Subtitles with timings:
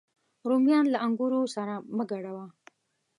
[0.49, 2.45] رومیان له انګورو سره مه ګډوه